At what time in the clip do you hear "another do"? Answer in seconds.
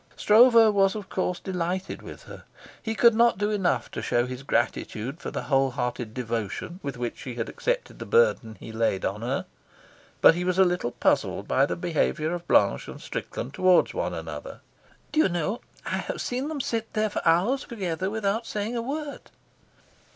14.15-15.19